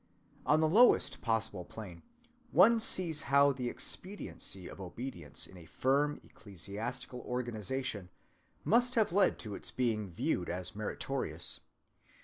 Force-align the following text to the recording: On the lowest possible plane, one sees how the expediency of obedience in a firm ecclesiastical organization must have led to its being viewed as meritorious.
On 0.47 0.61
the 0.61 0.67
lowest 0.67 1.21
possible 1.21 1.63
plane, 1.63 2.01
one 2.49 2.79
sees 2.79 3.21
how 3.21 3.51
the 3.51 3.69
expediency 3.69 4.67
of 4.67 4.81
obedience 4.81 5.45
in 5.45 5.57
a 5.57 5.67
firm 5.67 6.19
ecclesiastical 6.23 7.19
organization 7.21 8.09
must 8.63 8.95
have 8.95 9.11
led 9.13 9.37
to 9.37 9.53
its 9.53 9.69
being 9.69 10.09
viewed 10.09 10.49
as 10.49 10.75
meritorious. 10.75 11.59